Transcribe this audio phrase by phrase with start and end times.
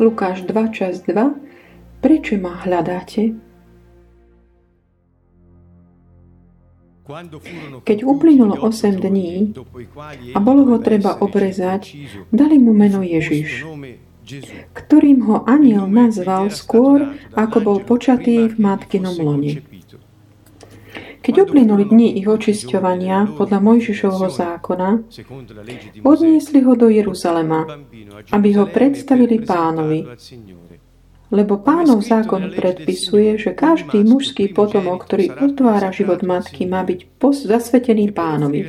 [0.00, 2.00] Lukáš 2, čas 2.
[2.00, 3.36] Prečo ma hľadáte?
[7.84, 9.52] Keď uplynulo 8 dní
[10.32, 12.00] a bolo ho treba obrezať,
[12.32, 13.66] dali mu meno Ježiš,
[14.72, 19.60] ktorým ho aniel nazval skôr, ako bol počatý v matkinom lone.
[21.20, 24.88] Keď uplynuli dni ich očisťovania podľa Mojžišovho zákona,
[26.00, 27.68] odniesli ho do Jeruzalema,
[28.32, 30.08] aby ho predstavili pánovi,
[31.30, 37.06] lebo pánov zákon predpisuje, že každý mužský potomok, ktorý otvára život matky, má byť
[37.46, 38.66] zasvetený pánovi.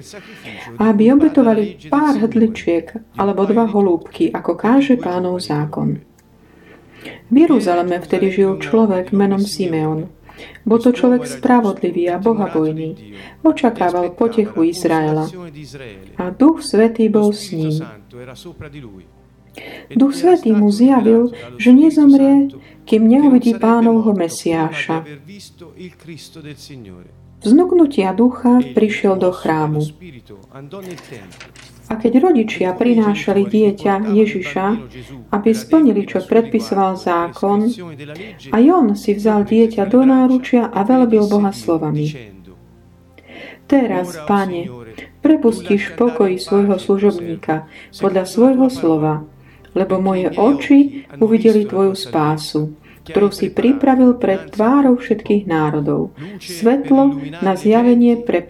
[0.78, 6.06] A aby obetovali pár hrdličiek alebo dva holúbky, ako káže pánov zákon.
[7.02, 10.21] V Jeruzaleme vtedy žil človek menom Simeon.
[10.66, 13.18] Bol to človek spravodlivý a bohabojný.
[13.42, 15.26] Očakával potechu Izraela.
[16.18, 17.82] A Duch Svetý bol s ním.
[19.92, 22.56] Duch Svetý mu zjavil, že nezomrie,
[22.88, 25.04] kým neuvidí pánovho Mesiáša.
[27.42, 29.82] Vznuknutia ducha prišiel do chrámu.
[31.92, 34.66] A keď rodičia prinášali dieťa Ježiša,
[35.36, 37.68] aby splnili, čo predpisoval zákon,
[38.48, 42.40] a on si vzal dieťa do náručia a velbil Boha slovami.
[43.68, 44.72] Teraz, Pane,
[45.20, 47.68] prepustíš v pokoji svojho služobníka
[48.00, 49.28] podľa svojho slova,
[49.76, 52.76] lebo moje oči uvideli Tvoju spásu,
[53.08, 56.16] ktorú si pripravil pred tvárou všetkých národov.
[56.40, 58.44] Svetlo na zjavenie pre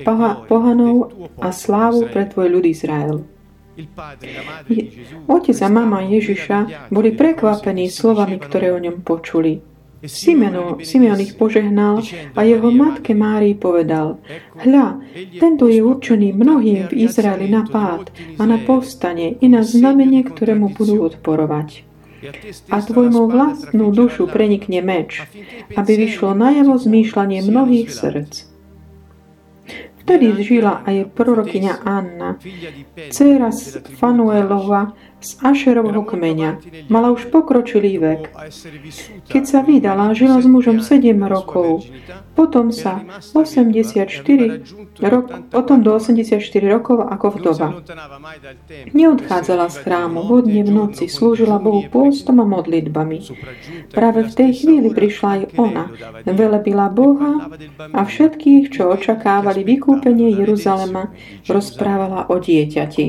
[0.46, 3.31] pohanov a slávu pre Tvoj ľud Izrael.
[5.28, 9.72] Otec a mama Ježiša boli prekvapení slovami, ktoré o ňom počuli.
[10.02, 12.02] Simeon, Simeon ich požehnal
[12.34, 14.18] a jeho matke Márii povedal,
[14.58, 14.98] hľa,
[15.38, 18.10] tento je určený mnohým v Izraeli na pád
[18.42, 21.86] a na povstanie i na znamenie, ktorému budú odporovať.
[22.74, 25.22] A tvojmu vlastnú dušu prenikne meč,
[25.78, 28.51] aby vyšlo najavo zmýšľanie mnohých srdc.
[30.02, 32.36] Vtedy žila aj prorokyňa Anna,
[33.14, 33.54] dcera
[34.02, 36.52] Fanuelova, z Ašerovho kmeňa.
[36.90, 38.22] Mala už pokročilý vek.
[39.30, 41.86] Keď sa vydala, žila s mužom 7 rokov.
[42.32, 43.04] Potom sa
[43.36, 44.08] 84
[45.04, 47.70] rok, potom do 84 rokov ako vdova.
[48.96, 53.20] Neodchádzala z chrámu, vodne v noci, slúžila Bohu pôstom a modlitbami.
[53.92, 55.86] Práve v tej chvíli prišla aj ona,
[56.24, 57.52] velebila Boha
[57.92, 61.12] a všetkých, čo očakávali vykúpenie Jeruzalema,
[61.52, 63.06] rozprávala o dieťati.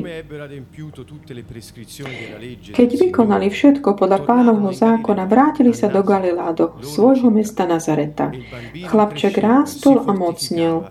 [2.72, 8.30] Keď vykonali všetko podľa pánovho zákona, vrátili sa do Galilea, do svojho mesta Nazareta.
[8.86, 10.88] Chlapček rástol a mocnil,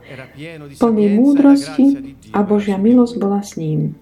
[0.79, 3.95] plný múdrosti a Božia milosť bola s ním.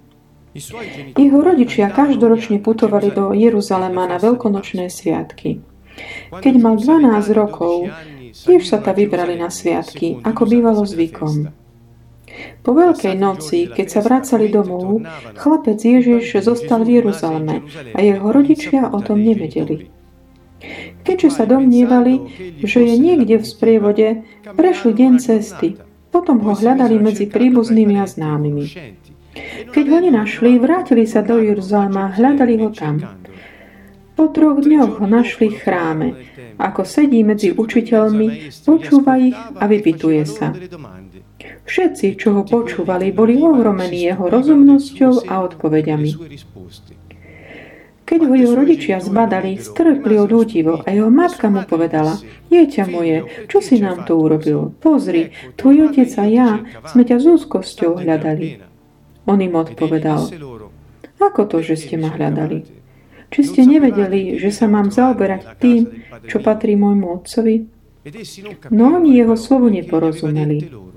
[1.14, 5.62] Jeho rodičia každoročne putovali do Jeruzalema na veľkonočné sviatky.
[6.34, 7.92] Keď mal 12 rokov,
[8.34, 11.59] tiež sa ta vybrali na sviatky, ako bývalo zvykom.
[12.64, 15.04] Po Veľkej noci, keď sa vracali domov,
[15.36, 17.64] chlapec Ježiš zostal v Jeruzaleme
[17.96, 19.90] a jeho rodičia o tom nevedeli.
[21.08, 22.20] Keďže sa domnievali,
[22.60, 24.08] že je niekde v sprievode,
[24.54, 25.80] prešli deň cesty.
[26.10, 28.66] Potom ho hľadali medzi príbuznými a známymi.
[29.70, 33.00] Keď ho nenašli, vrátili sa do Jeruzalema a hľadali ho tam.
[34.20, 36.08] Po troch dňoch ho našli v chráme.
[36.60, 40.52] Ako sedí medzi učiteľmi, počúva ich a vypituje sa.
[41.70, 46.12] Všetci, čo ho počúvali, boli ohromení jeho rozumnosťou a odpovediami.
[48.10, 52.18] Keď ho jeho rodičia zbadali, strhli od údivo a jeho matka mu povedala,
[52.50, 54.74] dieťa moje, čo si nám to urobil?
[54.82, 55.30] Pozri,
[55.62, 56.50] tvoj otec a ja
[56.90, 58.66] sme ťa s úzkosťou hľadali.
[59.30, 60.26] On im odpovedal,
[61.22, 62.66] ako to, že ste ma hľadali?
[63.30, 67.62] Či ste nevedeli, že sa mám zaoberať tým, čo patrí môjmu otcovi?
[68.74, 70.90] No oni jeho slovu neporozumeli.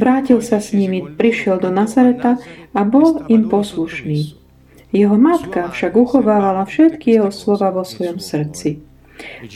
[0.00, 2.40] Vrátil sa s nimi, prišiel do Nazareta
[2.72, 4.32] a bol im poslušný.
[4.96, 8.80] Jeho matka však uchovávala všetky jeho slova vo svojom srdci.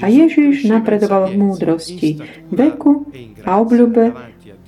[0.04, 2.10] A Ježiš napredoval v múdrosti,
[2.52, 3.08] veku
[3.48, 4.12] a obľube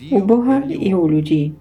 [0.08, 1.52] u Boha i u ľudí.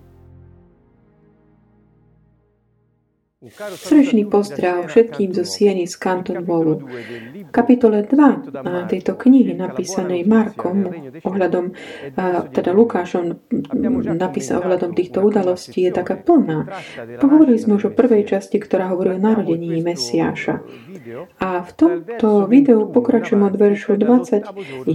[3.53, 6.81] Srdečný pozdrav všetkým zo Sieny z Canton Wallu.
[7.45, 10.89] V kapitole 2 tejto knihy napísanej Markom
[11.21, 11.77] ohľadom,
[12.49, 13.37] teda Lukášom
[14.17, 16.65] napísa ohľadom týchto udalostí je taká plná.
[17.21, 20.65] Pohovorili sme už o prvej časti, ktorá hovorí o narodení Mesiáša.
[21.37, 24.89] A v tomto videu pokračujem od veršu 21,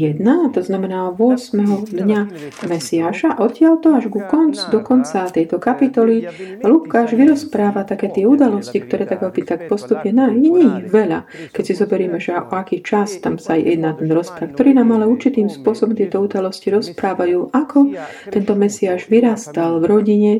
[0.50, 1.86] to znamená 8.
[1.86, 2.20] dňa
[2.66, 3.38] Mesiáša.
[3.38, 6.26] Odtiaľ to až ku koncu, do konca tejto kapitoly
[6.66, 11.28] Lukáš vyrozpráva také tie udalosti, udalostí, ktoré tak opäť tak postupne, nie ich veľa.
[11.52, 15.04] Keď si zoberieme, že o aký čas tam sa jedná ten rozpráv, ktorý nám ale
[15.04, 17.92] určitým spôsobom tieto udalosti rozprávajú, ako
[18.32, 20.32] tento Mesiáš vyrastal v rodine,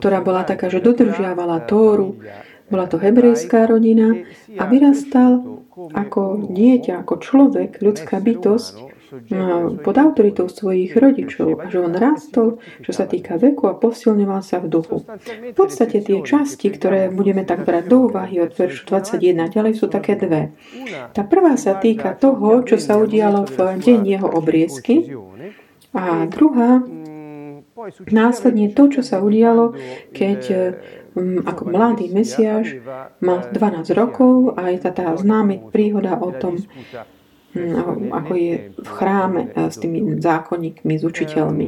[0.00, 2.16] ktorá bola taká, že dodržiavala Tóru,
[2.72, 4.16] bola to hebrejská rodina
[4.56, 5.60] a vyrastal
[5.92, 8.89] ako dieťa, ako človek, ľudská bytosť,
[9.82, 14.70] pod autoritou svojich rodičov že on rástol, čo sa týka veku a posilňoval sa v
[14.70, 15.02] duchu.
[15.50, 19.86] V podstate tie časti, ktoré budeme tak brať do úvahy od veršu 21 ďalej sú
[19.90, 20.54] také dve.
[21.14, 25.10] Tá prvá sa týka toho, čo sa udialo v deň jeho obriezky
[25.90, 26.82] a druhá
[28.12, 29.74] následne to, čo sa udialo,
[30.12, 30.40] keď
[31.42, 32.78] ako mladý mesiaž
[33.18, 36.62] mal 12 rokov a je tá, tá známa príhoda o tom,
[38.14, 41.66] ako je v chráme eh, s tými zákonníkmi, s učiteľmi.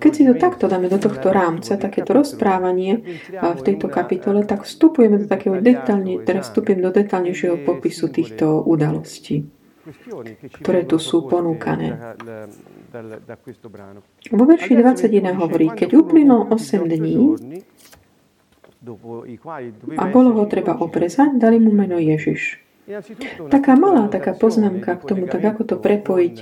[0.00, 4.64] Keď si to takto dáme do tohto rámca, takéto rozprávanie eh, v tejto kapitole, tak
[4.64, 9.44] vstupujeme do takého detálne, teraz vstupujem do detálnejšieho popisu týchto udalostí,
[10.64, 12.16] ktoré tu sú ponúkané.
[14.32, 17.36] Vo verši 21 hovorí, keď uplynulo 8 dní
[20.00, 22.67] a bolo ho treba oprezať, dali mu meno Ježiš.
[23.52, 26.36] Taká malá taká poznámka k tomu, tak ako to prepojiť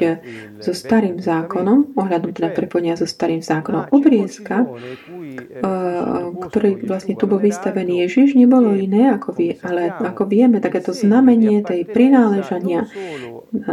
[0.62, 3.90] so starým zákonom, ohľadom teda prepojenia so starým zákonom.
[3.90, 5.66] Obriezka, eh,
[6.46, 11.66] ktorý vlastne tu bol vystavený Ježiš, nebolo iné, ako vie, ale ako vieme, takéto znamenie
[11.66, 12.86] tej prináležania,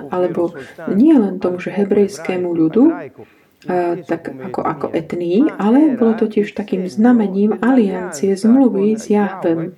[0.10, 0.58] alebo
[0.90, 6.58] nie len tomu, že hebrejskému ľudu, eh, tak ako, ako etný, ale bolo to tiež
[6.58, 9.78] takým znamením aliancie, zmluvy s Jahvem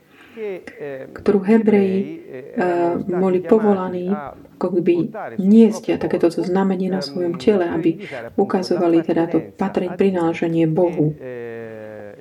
[1.13, 4.11] ktorú Hebreji uh, boli povolaní
[4.55, 4.95] ako by
[5.35, 8.07] niesť takéto znamenie na svojom tele, aby
[8.39, 11.11] ukazovali teda to patreň prináleženie Bohu.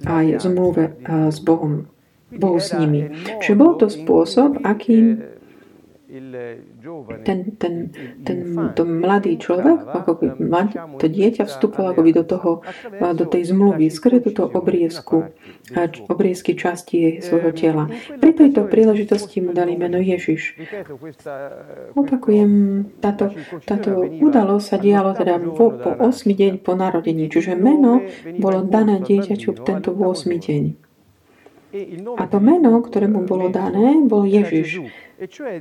[0.05, 0.99] aj zmluve
[1.31, 1.87] s Bohom,
[2.35, 3.09] Bohu s nimi.
[3.41, 5.34] Čiže bol to spôsob, akým
[7.25, 7.75] ten, ten,
[8.23, 8.39] ten
[8.75, 10.27] to mladý človek, ako by
[10.99, 12.51] to dieťa vstupovalo ako by do, toho,
[13.15, 15.31] do tej zmluvy, skôr túto obriezku,
[16.07, 17.85] obriezky časti svojho tela.
[18.19, 20.59] Pri tejto príležitosti mu dali meno Ježiš.
[21.99, 22.51] Opakujem,
[23.03, 23.35] táto,
[23.67, 28.03] táto udalosť sa dialo teda po, po 8 deň po narodení, čiže meno
[28.39, 30.65] bolo dané dieťaťu tento 8 deň.
[32.15, 34.79] A to meno, ktoré mu bolo dané, bol Ježiš.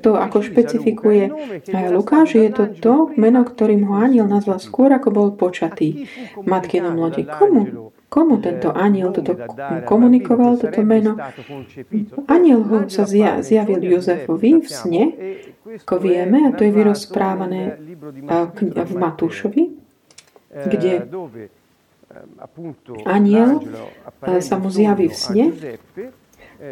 [0.02, 1.30] To, ako špecifikuje
[1.94, 6.10] Lukáš, je to to meno, ktorým ho aniel nazval skôr, ako bol počatý
[6.42, 7.22] matkinom lode.
[7.22, 7.94] Komu?
[8.10, 9.34] Komu tento aniel toto
[9.90, 11.18] komunikoval, toto meno?
[12.30, 13.06] Aniel ho sa
[13.42, 15.04] zjavil Jozefovi v sne,
[15.86, 17.78] ako vieme, a to je vyrozprávané
[18.74, 19.64] v Matúšovi,
[20.50, 21.10] kde
[23.06, 23.66] aniel
[24.42, 25.46] sa mu zjaví v sne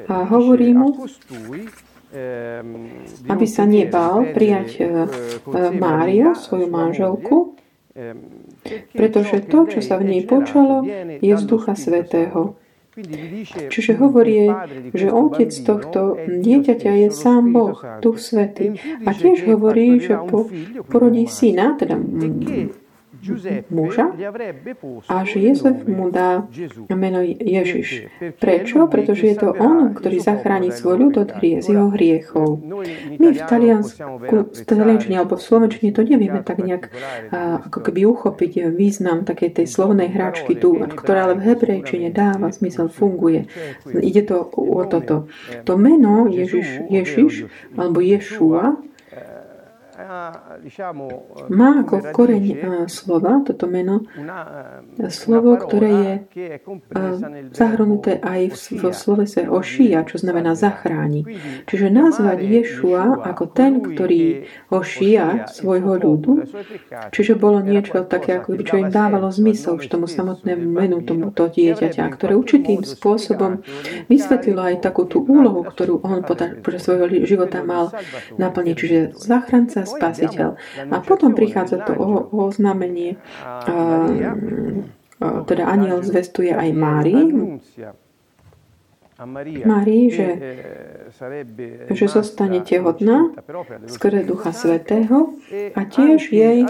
[0.05, 1.90] a hovorí mu, Ehm,
[3.27, 7.55] aby sa nebal prijať eh, eh, Máriu, svoju manželku,
[7.95, 8.51] ehm,
[8.91, 10.83] pretože to, čo sa v nej počalo,
[11.17, 12.59] je z Ducha Svetého.
[13.71, 14.51] Čiže hovorí,
[14.91, 18.75] že otec tohto dieťaťa je sám Boh, Duch Svetý.
[19.07, 20.51] A tiež hovorí, že po,
[20.91, 21.95] porodí syna, teda
[23.69, 24.11] muža
[25.07, 26.49] a že Jozef mu dá
[26.89, 28.09] meno Ježiš.
[28.41, 28.89] Prečo?
[28.89, 32.59] Pretože je to on, ktorý zachráni svoj ľud od hrie, z jeho hriechov.
[33.21, 34.01] My v Taliansku,
[34.51, 36.89] v taliančine alebo v slovenčine to nevieme tak nejak
[37.69, 42.89] ako keby uchopiť význam takej tej slovnej hráčky tu, ktorá ale v hebrejčine dáva zmysel,
[42.89, 43.45] funguje.
[43.85, 45.29] Ide to o toto.
[45.65, 47.45] To meno Ježiš, Ježiš
[47.77, 48.81] alebo Ješua
[51.51, 52.45] má ako koreň
[52.87, 54.05] slova, toto meno,
[55.09, 56.59] slovo, ktoré je
[57.51, 58.41] zahrnuté aj
[58.71, 61.25] v slovese Ošia, čo znamená zachráni.
[61.67, 66.47] Čiže nazvať Ješua ako ten, ktorý ošia svojho ľudu,
[67.11, 71.47] čiže bolo niečo také, ako by čo im dávalo zmysel už tomu samotnému menu tomuto
[71.51, 73.61] dieťaťa, ktoré určitým spôsobom
[74.07, 76.23] vysvetlilo aj takú tú úlohu, ktorú on
[76.63, 77.91] počas svojho života mal
[78.39, 78.75] naplniť.
[78.75, 80.49] Čiže záchranca, spasiteľ.
[80.91, 83.19] A potom prichádza to o, o oznámenie,
[85.21, 87.27] teda aniel zvestuje aj Márii,
[89.65, 90.29] Márii, že,
[91.93, 93.29] že zostane tehotná
[93.85, 95.37] skrze Ducha Svetého
[95.77, 96.65] a tiež jej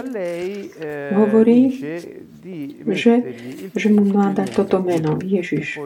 [1.16, 1.72] hovorí,
[2.92, 3.14] že,
[3.72, 5.80] že mu má dať toto meno Ježiš.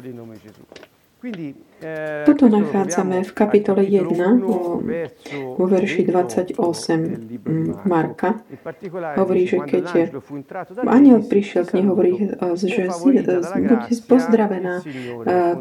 [2.25, 4.09] Toto nachádzame v kapitole 1
[4.41, 4.81] vo,
[5.69, 6.57] verši 28
[7.85, 8.41] Marka.
[9.21, 10.17] Hovorí, že keď
[10.89, 12.13] aniel prišiel k nej, hovorí,
[12.57, 13.21] že si, bude
[14.09, 14.81] pozdravená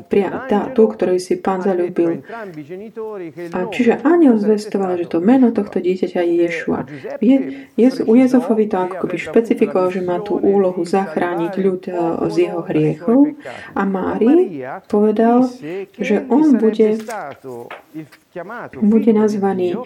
[0.07, 2.23] pria, tá, tú, ktorej si pán zalúbil.
[3.51, 6.79] A čiže aniel zvestoval, že to meno tohto dieťaťa je Ješua.
[7.19, 11.81] Je, je, u Jezofovi to ako by špecifikoval, že má tú úlohu zachrániť ľud
[12.31, 13.35] z jeho hriechov.
[13.75, 15.43] A Mári povedal,
[16.05, 17.01] že on bude
[18.81, 19.79] bude nazvaný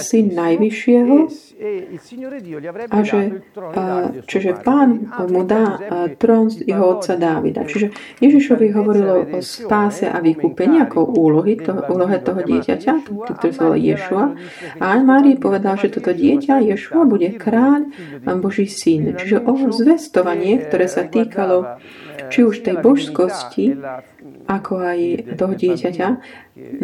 [0.00, 1.16] syn Najvyššieho
[2.88, 3.20] a že,
[4.24, 5.76] čiže pán mu dá
[6.16, 7.68] trón z jeho otca Dávida.
[7.68, 7.92] Čiže
[8.24, 12.92] Ježišovi hovorilo o spáse a vykúpení ako úlohy, to, úlohe toho dieťaťa,
[13.36, 14.24] ktoré sa volá Ješua.
[14.80, 17.92] A Márii povedal, že toto dieťa Ješua bude kráľ
[18.24, 19.12] a Boží syn.
[19.12, 21.76] Čiže o zvestovanie, ktoré sa týkalo
[22.32, 23.76] či už tej božskosti,
[24.46, 25.00] ako aj
[25.34, 26.08] toho dieťaťa,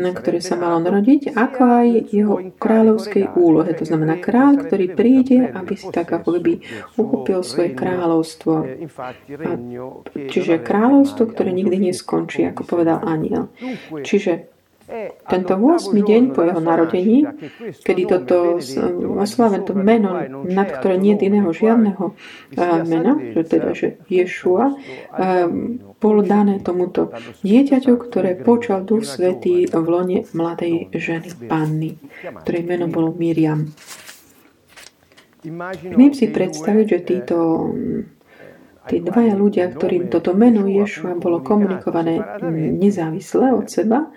[0.01, 3.71] na ktoré sa malo narodiť, ako aj jeho kráľovskej úlohe.
[3.77, 6.55] To znamená kráľ, ktorý príde, aby si tak ako by
[6.97, 8.53] uchopil svoje kráľovstvo.
[9.45, 9.51] A,
[10.33, 13.53] čiže kráľovstvo, ktoré nikdy neskončí, ako povedal aniel.
[14.03, 14.56] Čiže
[15.27, 15.91] tento 8.
[15.93, 17.27] deň po jeho narodení,
[17.83, 18.63] kedy toto
[19.19, 20.15] osláven to meno,
[20.47, 22.15] nad ktoré nie je iného žiadneho
[22.87, 24.79] mena, že teda, že Ješua,
[25.97, 27.11] bolo dané tomuto
[27.43, 31.99] dieťaťu, ktoré počal Duch Svetý v lone mladej ženy Panny,
[32.47, 33.67] ktorej meno bolo Miriam.
[35.83, 37.37] Viem si predstaviť, že títo
[38.87, 42.41] tí dvaja ľudia, ktorým toto meno Ješua bolo komunikované
[42.75, 44.11] nezávisle od seba,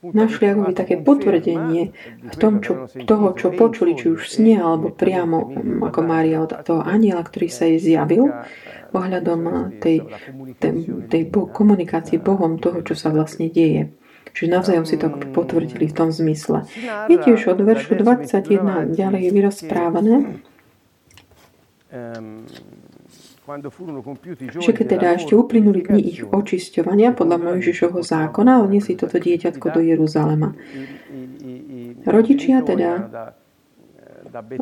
[0.00, 1.92] našli akoby také potvrdenie
[2.24, 5.52] v tom, čo, toho, čo počuli, či už snie, alebo priamo
[5.84, 8.32] ako Mária od toho aniela, ktorý sa jej zjavil,
[8.90, 10.08] ohľadom tej,
[10.58, 10.72] tej,
[11.06, 13.92] tej komunikácii Bohom toho, čo sa vlastne deje.
[14.30, 16.64] Čiže navzájom si to potvrdili v tom zmysle.
[17.10, 20.16] Viete, už od veršu 21 ďalej je vyrozprávané,
[24.60, 29.80] že keď teda ešte uplynuli dni ich očisťovania podľa Mojžišovho zákona, odniesli toto dieťatko do
[29.82, 30.54] Jeruzalema.
[32.06, 32.90] Rodičia teda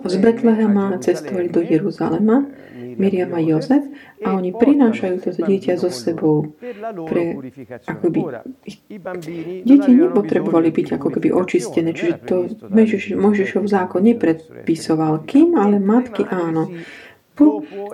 [0.05, 2.49] z Betlehema cestovali do Jeruzalema,
[2.97, 3.85] Miriam a Jozef,
[4.25, 6.57] a oni prinášajú toto dieťa so sebou.
[6.89, 7.25] Pre,
[7.85, 8.21] akoby,
[9.69, 12.37] deti nepotrebovali byť ako keby očistené, čiže to
[13.19, 15.29] Mojžišov zákon nepredpisoval.
[15.29, 16.73] Kým, ale matky áno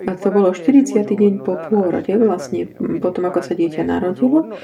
[0.04, 1.04] a to bolo 40.
[1.04, 2.66] deň po pôrode, vlastne
[3.00, 4.56] potom ako sa dieťa narodilo.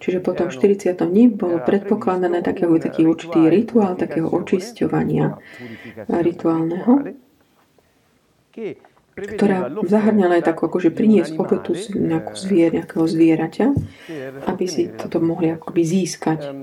[0.00, 0.96] Čiže potom 40.
[0.96, 5.36] dní bolo predpokladané taký, taký určitý rituál takého očisťovania
[6.08, 7.12] rituálneho,
[9.18, 13.66] ktorá zahrňala aj takú, akože priniesť obetu nejakú zvier, nejakého zvieraťa,
[14.46, 16.54] aby si toto mohli akoby získať.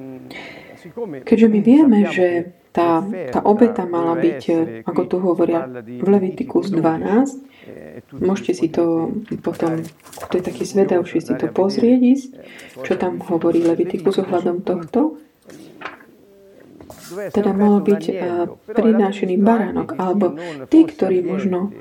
[1.26, 3.00] Keďže my vieme, že tá,
[3.32, 4.42] tá obeta mala byť,
[4.84, 9.80] ako tu hovoria v Levitikus 12, môžete si to potom,
[10.28, 12.36] to je taký zvedavší, si to pozrieť
[12.84, 15.24] čo tam hovorí Levitikus ohľadom tohto.
[17.32, 18.04] Teda malo byť
[18.68, 20.36] prinášený baránok, alebo
[20.68, 21.72] tí, ktorí možno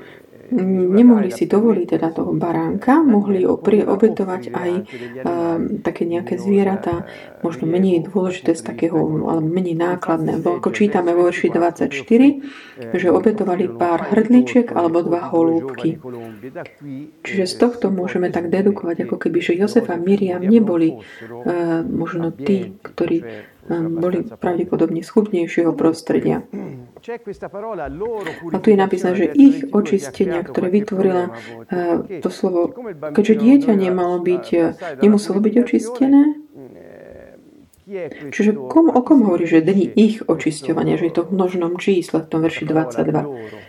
[0.51, 3.45] nemohli si dovoliť teda toho baránka, mohli
[3.81, 4.85] obetovať aj uh,
[5.81, 7.09] také nejaké zvieratá,
[7.41, 10.41] možno menej dôležité z takého, alebo menej nákladné.
[10.41, 11.89] Bo ako čítame vo verši 24,
[12.93, 15.97] že obetovali pár hrdličiek alebo dva holúbky.
[17.25, 22.29] Čiže z tohto môžeme tak dedukovať, ako keby, že Jozef a Miriam neboli uh, možno
[22.29, 26.45] tí, ktorí boli pravdepodobne schudnejšieho prostredia.
[28.53, 32.73] A tu je napísané, že ich očistenia, ktoré vytvorila eh, to slovo,
[33.13, 36.21] keďže dieťa nemalo byť, eh, nemuselo byť očistené,
[38.33, 42.25] Čiže kom, o kom hovorí, že dni ich očisťovania, že je to v množnom čísle
[42.25, 43.64] v tom verši 22.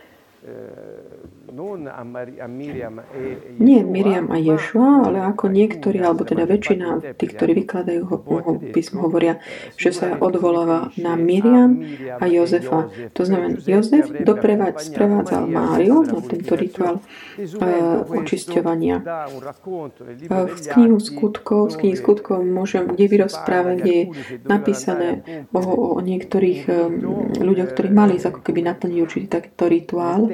[1.87, 8.17] E Nie Miriam a Ješua, ale ako niektorí, alebo teda väčšina tých, ktorí vykladajú ho,
[8.21, 9.41] ho písmo, hovoria,
[9.81, 11.81] že sa odvoláva na Miriam
[12.21, 12.93] a Jozefa.
[13.17, 19.01] To znamená, Jozef dopreváť, sprevádzal Máriu na tento rituál uh, očisťovania.
[19.01, 24.05] Uh, v knihu skutkov, z knihy skutkov môžem, kde vyrozpráva, kde je
[24.45, 25.25] napísané
[25.57, 30.27] o, o niektorých um, ľuďoch, ktorí mali ako keby naplniť určitý takýto rituál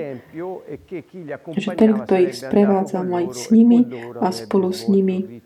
[1.51, 3.87] že ten, kto ich sprevádzal, mal s nimi
[4.21, 5.43] a spolu s nimi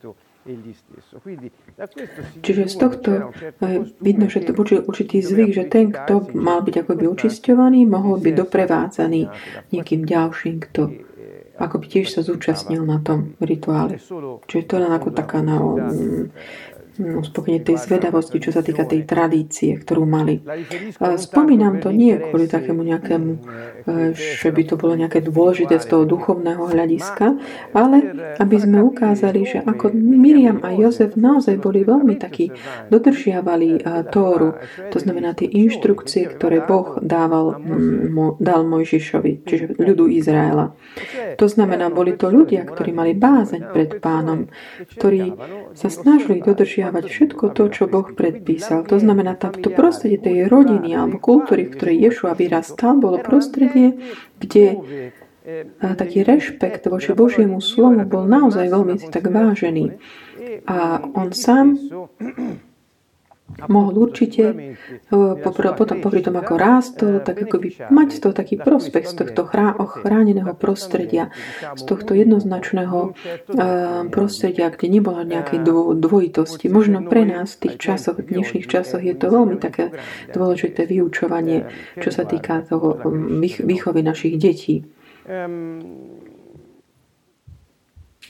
[2.39, 6.87] Čiže z tohto eh, vidno, že to bol určitý zvyk, že ten, kto mal byť
[6.87, 9.27] akoby očisťovaný, mohol byť doprevádzaný
[9.75, 10.83] niekým ďalším, kto
[11.57, 13.97] ako by tiež sa zúčastnil na tom rituále.
[14.45, 15.57] Čiže to je ako taká na,
[16.97, 20.41] uspokojenie tej zvedavosti, čo sa týka tej tradície, ktorú mali.
[20.97, 23.41] Spomínam to nie kvôli takému nejakému, e,
[24.13, 27.39] že by to bolo nejaké dôležité z toho duchovného hľadiska,
[27.71, 27.97] ale
[28.43, 32.51] aby sme ukázali, že ako Miriam a Jozef naozaj boli veľmi takí,
[32.91, 34.59] dodržiavali Tóru,
[34.91, 37.63] to znamená tie inštrukcie, ktoré Boh dával,
[38.43, 40.75] dal Mojžišovi, čiže ľudu Izraela.
[41.39, 44.51] To znamená, boli to ľudia, ktorí mali bázeň pred pánom,
[44.99, 45.37] ktorí
[45.79, 48.83] sa snažili dodržiavať všetko to, čo Boh predpísal.
[48.89, 53.76] To znamená, to prostredie tej rodiny alebo kultúry, v ktorej Ješua vyrastal, bolo prostredie,
[54.41, 54.67] kde
[55.79, 59.95] a taký rešpekt voči Božiemu slovu bol naozaj veľmi tak vážený.
[60.67, 61.79] A on sám
[63.71, 69.07] mohol určite eh, potom popri tom, ako rástol, tak ako by mať toho taký prospech
[69.07, 71.31] z tohto chráneného prostredia,
[71.79, 75.63] z tohto jednoznačného eh, prostredia, kde nebola nejakej
[75.97, 76.67] dvojitosti.
[76.67, 79.95] Možno pre nás v tých časoch, v dnešných časoch je to veľmi také
[80.35, 81.71] dôležité vyučovanie,
[82.03, 84.85] čo sa týka toho mm, výchovy našich detí.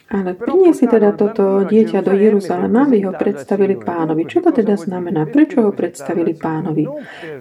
[0.06, 4.22] Ale priniesli teda toto dieťa do Jeruzalema, aby ho predstavili pánovi.
[4.30, 5.26] Čo to teda znamená?
[5.26, 6.86] Prečo ho predstavili pánovi?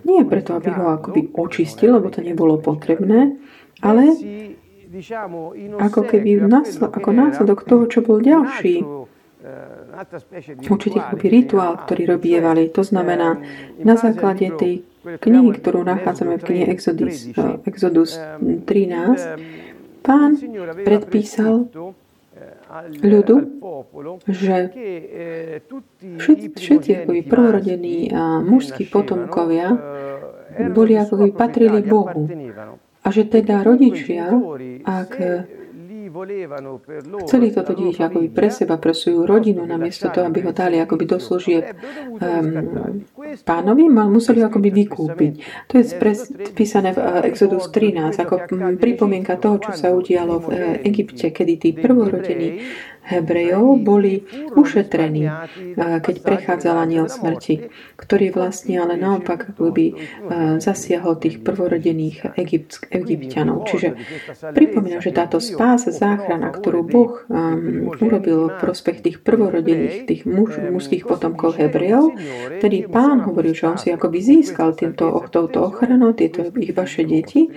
[0.01, 3.37] Nie preto, aby ho akoby očistil, lebo to nebolo potrebné,
[3.85, 4.03] ale
[5.77, 8.81] ako keby násl- ako následok toho, čo bol ďalší
[10.65, 12.73] určitý akoby rituál, ktorý robievali.
[12.73, 13.37] To znamená,
[13.77, 17.29] na základe tej knihy, ktorú nachádzame v knihe Exodus,
[17.69, 20.41] Exodus 13, pán
[20.81, 21.69] predpísal
[22.83, 23.35] ľudu,
[24.27, 24.55] že
[26.19, 29.75] všetci, všetci akoby prvorodení a mužskí potomkovia
[30.71, 32.27] boli ako by patrili Bohu.
[33.05, 34.33] A že teda rodičia,
[34.81, 35.11] ak
[37.27, 41.03] Chceli toto dieťa akoby pre seba, pre svoju rodinu, namiesto toho, aby ho dali akoby
[41.03, 43.03] do služieb um,
[43.43, 45.33] pánovi, mal, museli akoby vykúpiť.
[45.67, 45.83] To je
[46.55, 48.47] písané v uh, Exodus 13, ako
[48.79, 50.57] pripomienka toho, čo sa udialo v uh,
[50.87, 52.63] Egypte, kedy tí prvorodení
[53.05, 55.29] Hebrejov boli ušetrení,
[55.77, 59.85] keď prechádzal aniel smrti, ktorý vlastne ale naopak by
[60.57, 62.33] zasiahol tých prvorodených
[62.91, 63.69] egyptianov.
[63.69, 63.97] Čiže
[64.53, 70.57] pripomínam, že táto spása, záchrana, ktorú Boh um, urobil v prospech tých prvorodených, tých muž,
[70.57, 72.17] mužských potomkov Hebrejov,
[72.59, 77.51] tedy pán hovoril, že on si akoby získal týmto, touto ochranou tieto ich vaše deti,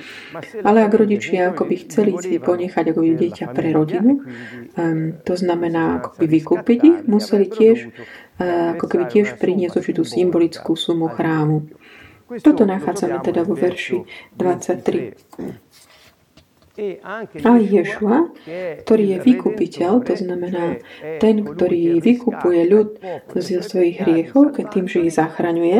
[0.62, 4.22] ale ak rodičia akoby chceli si ponechať akoby dieťa pre rodinu,
[4.76, 10.02] um, to znamená ako by vykúpiť ich, museli tiež, eh, ako keby tiež priniesť určitú
[10.02, 11.70] symbolickú sumu chrámu.
[12.28, 14.04] Toto nachádzame teda vo verši
[14.36, 15.16] 23.
[17.42, 18.30] A Ješua,
[18.86, 20.78] ktorý je vykupiteľ, to znamená
[21.18, 23.02] ten, ktorý vykupuje ľud
[23.34, 25.78] zo svojich hriechov, keď tým, že ich zachraňuje,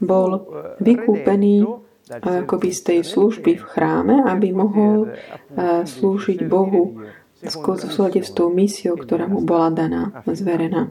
[0.00, 0.48] bol
[0.80, 1.68] vykúpený
[2.08, 7.04] akoby z tej služby v chráme, aby mohol eh, slúžiť Bohu
[7.42, 10.90] v súlade s tou misiou, ktorá mu bola daná, zverená.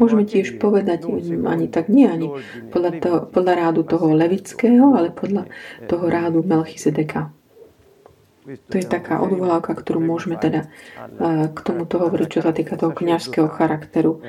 [0.00, 1.04] Môžeme tiež povedať,
[1.44, 2.28] ani tak nie, ani
[2.72, 5.48] podľa, to, podľa rádu toho levického, ale podľa
[5.84, 7.32] toho rádu Melchizedeka.
[8.48, 10.72] To je taká odvolávka, ktorú môžeme teda
[11.20, 14.24] uh, k tomuto hovoriť, čo sa týka toho kňažského charakteru,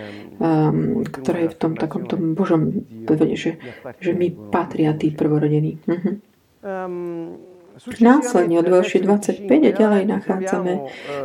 [1.08, 2.84] ktoré je v tom takom tom Božom,
[3.32, 3.56] že,
[4.04, 5.80] že my patria tí prvorodení.
[5.88, 6.20] Uh-huh.
[8.00, 10.74] Následne od verši 25 a ďalej nachádzame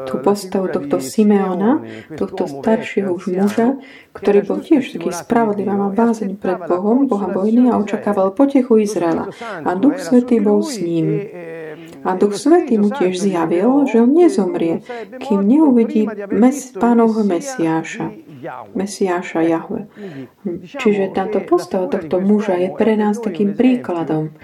[0.06, 1.82] tú postavu tohto Simeona,
[2.14, 3.82] tohto staršieho už muža,
[4.14, 9.34] ktorý bol tiež taký spravodlivý, mal bázeň pred Bohom, Boha vojny a očakával potechu Izraela.
[9.42, 11.26] A Duch Svetý bol s ním.
[12.04, 14.84] A Duch Svetý mu tiež zjavil, že on nezomrie,
[15.24, 18.12] kým neuvidí mes, pánovho Mesiáša.
[18.76, 19.88] Mesiáša Jahve.
[20.68, 24.36] Čiže táto postava tohto muža je pre nás takým príkladom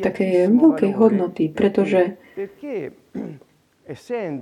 [0.00, 2.16] také veľkej hodnoty, pretože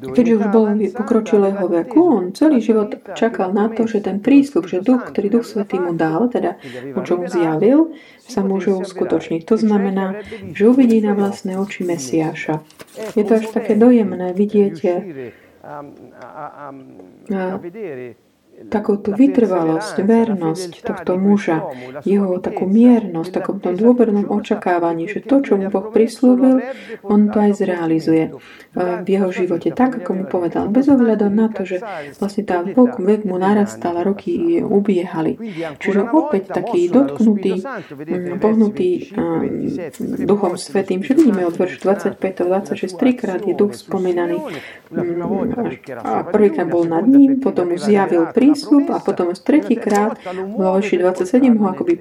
[0.00, 4.80] Keďže už bol pokročilého veku, on celý život čakal na to, že ten prísľub, že
[4.80, 6.56] duch, ktorý Duch Svetý mu dal, teda
[6.94, 9.42] o čom zjavil, sa môže uskutočniť.
[9.46, 10.22] To znamená,
[10.54, 12.62] že uvidí na vlastné oči Mesiáša.
[13.18, 14.76] Je to až také dojemné vidieť
[18.68, 21.72] takú tú vytrvalosť, vernosť tohto muža,
[22.04, 26.60] jeho takú miernosť, takom tom dôvernom očakávaní, že to, čo mu Boh prislúbil,
[27.06, 28.36] on to aj zrealizuje
[28.76, 31.82] v jeho živote, tak ako mu povedal, bez ohľadu na to, že
[32.22, 35.34] vlastne tá vok, vek mu narastala, roky ubiehali.
[35.80, 39.10] Čiže opäť taký dotknutý, mm, pohnutý
[40.22, 44.38] Duchom Svetým, že vidíme od veršu 25 26, trikrát je duch spomínaný
[44.90, 45.18] mm,
[46.02, 50.98] a prvýkrát bol nad ním, potom mu zjavil pri prísľub a potom tretíkrát v Loši
[50.98, 51.94] 27 ho akoby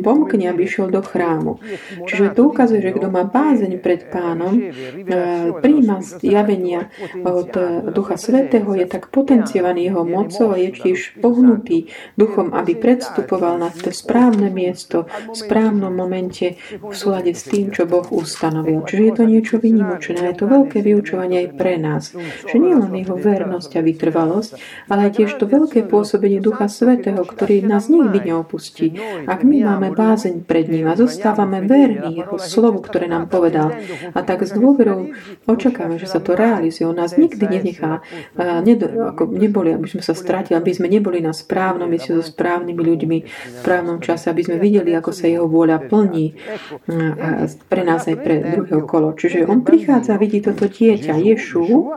[0.00, 1.60] pomkne, aby išiel do chrámu.
[2.08, 4.56] Čiže to ukazuje, že kto má bázeň pred pánom,
[5.60, 6.88] príjma zjavenia
[7.20, 7.52] od
[7.92, 13.68] Ducha Svetého, je tak potenciovaný jeho mocou a je tiež pohnutý duchom, aby predstupoval na
[13.68, 18.86] to správne miesto v správnom momente v súlade s tým, čo Boh ustanovil.
[18.86, 22.14] Čiže je to niečo vynimočné, je to veľké vyučovanie aj pre nás.
[22.48, 24.52] Že nie len jeho vernosť a vytrvalosť,
[24.88, 28.94] ale aj tiež to veľké pôsobenie Ducha Svetého, ktorý nás nikdy neopustí.
[29.26, 33.74] Ak my máme bázeň pred ním a zostávame verní jeho slovu, ktoré nám povedal,
[34.14, 35.10] a tak s dôverou
[35.50, 36.84] očakáme, že sa to realizuje.
[36.84, 38.04] On nás nikdy nenechá,
[38.62, 42.82] nedo, ako neboli, aby sme sa stratili, aby sme neboli na správnom mieste so správnymi
[42.84, 46.36] ľuďmi v správnom čase, aby sme videli, ako sa jeho vôľa plní
[47.72, 49.16] pre nás aj pre druhého kolo.
[49.16, 51.96] Čiže on prichádza vidí toto dieťa, Ješu,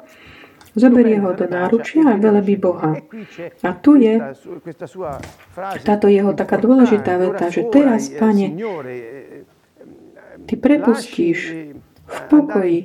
[0.77, 3.01] zoberie ho do náručia a velebí Boha.
[3.65, 4.21] A tu je
[5.83, 8.53] táto jeho taká dôležitá veta, že teraz, Pane,
[10.47, 11.73] Ty prepustíš
[12.07, 12.77] v pokoji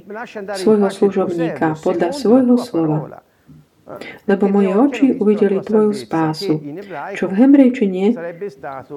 [0.56, 3.22] svojho služobníka podľa svojho slova.
[4.24, 6.58] Lebo moje oči uvideli Tvoju spásu,
[7.12, 8.16] čo v hebrejčine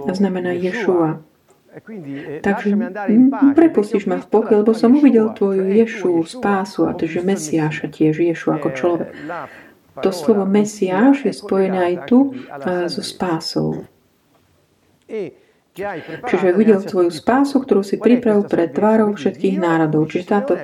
[0.09, 1.34] znamená Ješua.
[2.39, 2.71] Takže
[3.51, 8.23] prepustíš ma v pokoj, lebo som uvidel Tvoju Ješu, spásu a to, že Mesiáša tiež
[8.23, 9.11] Ješu ako človek.
[9.99, 12.31] To slovo Mesiáš je spojené aj tu
[12.87, 13.83] so spásou.
[15.75, 20.07] Čiže videl svoju spásu, ktorú si pripravil pred tvárou všetkých národov.
[20.07, 20.55] Čiže táto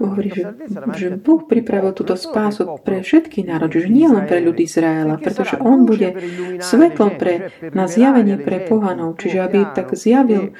[0.00, 0.56] hovorí, že,
[0.96, 5.60] že Boh pripravil túto spásu pre všetky národy, že nie len pre ľudí Izraela, pretože
[5.60, 6.16] On bude
[6.64, 10.56] svetlom pre, na zjavenie pre pohanov, čiže aby tak zjavil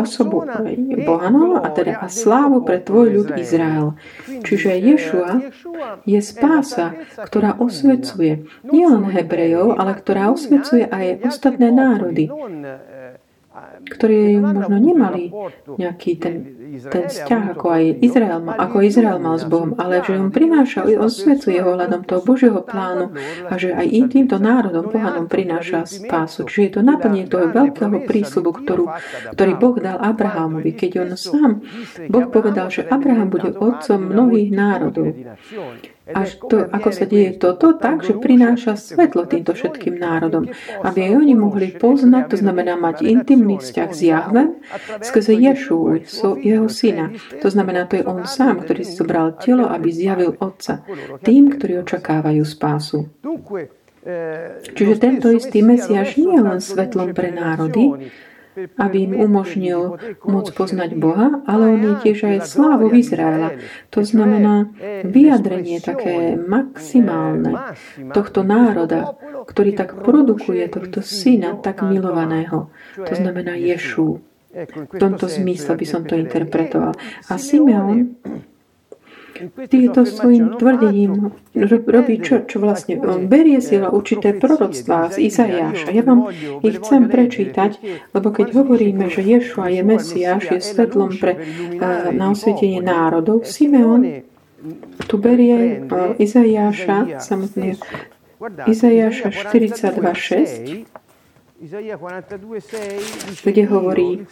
[0.00, 0.48] osobu
[1.04, 3.92] pohanov a teda a slávu pre tvoj ľud Izrael.
[4.24, 5.52] Čiže Ješua
[6.08, 6.96] je spása,
[7.28, 12.32] ktorá osvecuje nielen Hebrejov, ale ktorá osvecuje aj ostatné národy
[13.86, 15.30] ktorí možno nemali
[15.78, 16.34] nejaký ten,
[16.90, 21.62] ten vzťah, ako aj Izrael, ako Izrael mal s Bohom, ale že on prináša, osvecuje
[21.62, 23.14] ohľadom toho Božieho plánu
[23.48, 26.48] a že aj týmto národom, pohanom prináša spásu.
[26.48, 28.84] Čiže je to naplnenie toho veľkého prísľubu, ktorú,
[29.36, 31.50] ktorý Boh dal Abrahamovi, keď on sám,
[32.08, 35.12] Boh povedal, že Abraham bude otcom mnohých národov.
[36.08, 40.48] Až to, ako sa deje toto, tak, že prináša svetlo týmto všetkým národom,
[40.80, 44.48] aby aj oni mohli poznať, to znamená mať intimný vzťah s Jahvem
[45.04, 47.12] skrze Ješu, so jeho syna.
[47.44, 50.80] To znamená, to je on sám, ktorý si zobral telo, aby zjavil Otca
[51.20, 53.12] tým, ktorí očakávajú spásu.
[54.72, 58.08] Čiže tento istý Mesiaš nie je len svetlom pre národy,
[58.78, 63.54] aby im umožnil môcť poznať Boha, ale on je tiež aj slávu Izraela.
[63.94, 64.72] To znamená
[65.06, 67.54] vyjadrenie také maximálne
[68.10, 69.14] tohto národa,
[69.46, 72.72] ktorý tak produkuje tohto syna tak milovaného.
[72.98, 74.20] To znamená Ješu.
[74.48, 76.96] V tomto zmysle by som to interpretoval.
[77.30, 78.16] A Simeon
[79.68, 81.30] týmto svojim tvrdením
[81.86, 85.88] robí čo, čo vlastne on berie si určité proroctvá z Izaiáša.
[85.94, 86.30] Ja vám
[86.64, 87.78] ich chcem prečítať,
[88.12, 94.24] lebo keď hovoríme, že Ješua je Mesiáš, je svetlom pre uh, na osvietenie národov, Simeon
[95.06, 97.78] tu berie uh, Izaiáša, samotný
[98.66, 101.07] Izaiáša 42.6
[103.42, 104.22] kde hovorí,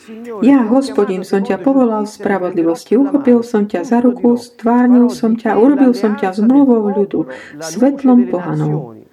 [0.46, 5.58] ja, hospodin, som ťa povolal v spravodlivosti, uchopil som ťa za ruku, stvárnil som ťa,
[5.58, 7.26] urobil som ťa zmluvou ľudu,
[7.58, 9.05] svetlom pohanov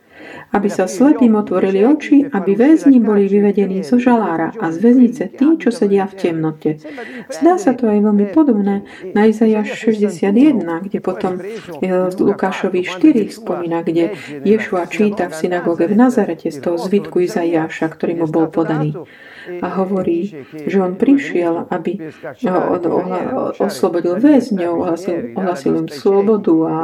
[0.53, 5.47] aby sa slepým otvorili oči, aby väzni boli vyvedení zo žalára a z väznice tí,
[5.57, 6.77] čo sedia v temnote.
[7.33, 8.85] Zdá sa to aj veľmi podobné
[9.17, 11.41] na Izajaš 61, kde potom
[12.13, 14.13] Lukášovi 4 spomína, kde
[14.45, 18.93] Ješua číta v synagóge v Nazarete z toho zvitku Izajaša, ktorý mu bol podaný
[19.61, 22.11] a hovorí, že on prišiel, aby
[23.59, 24.73] oslobodil väzňov,
[25.35, 26.77] ohlasil, im slobodu a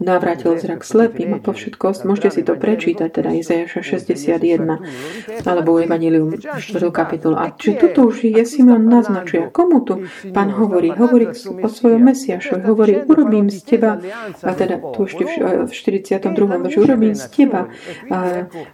[0.00, 6.36] navrátil zrak slepým a po všetko, môžete si to prečítať, teda Izajaša 61 alebo Evangelium
[6.36, 6.58] 4.
[6.92, 7.36] kapitolu.
[7.38, 9.48] A čiže toto už je Simon naznačuje.
[9.52, 10.90] Komu tu pán hovorí?
[10.92, 12.62] Hovorí o svojom Mesiašovi.
[12.66, 13.98] Hovorí, urobím z teba,
[14.42, 15.24] a teda tu ešte
[15.66, 16.32] v 42.
[16.34, 17.68] verši, urobím z teba